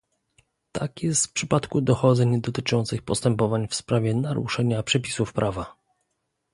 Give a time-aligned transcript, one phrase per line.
[0.71, 5.75] Tak jest w przypadku dochodzeń dotyczących postępowań w sprawie naruszenia przepisów prawa